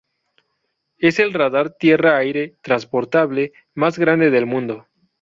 Es 0.97 1.19
el 1.19 1.31
radar 1.31 1.75
tierra-aire 1.75 2.55
transportable 2.63 3.53
más 3.75 3.99
grande 3.99 4.31
del 4.31 4.47
mundo. 4.47 4.87